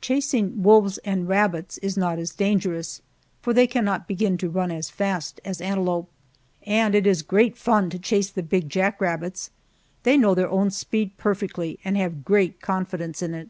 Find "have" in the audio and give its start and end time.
11.96-12.24